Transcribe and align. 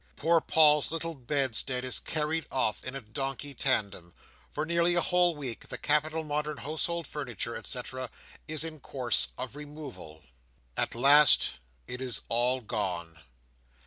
Poor 0.15 0.41
Paul's 0.41 0.91
little 0.91 1.13
bedstead 1.13 1.83
is 1.85 1.99
carried 1.99 2.47
off 2.51 2.83
in 2.83 2.95
a 2.95 3.01
donkey 3.01 3.53
tandem. 3.53 4.15
For 4.49 4.65
nearly 4.65 4.95
a 4.95 5.01
whole 5.01 5.35
week, 5.35 5.67
the 5.67 5.77
Capital 5.77 6.23
Modern 6.23 6.57
Household 6.57 7.05
Furniture, 7.05 7.61
& 7.63 7.63
c., 7.63 7.81
is 8.47 8.63
in 8.63 8.79
course 8.79 9.27
of 9.37 9.55
removal. 9.55 10.23
At 10.75 10.95
last 10.95 11.51
it 11.85 12.01
is 12.01 12.21
all 12.29 12.61
gone. 12.61 13.21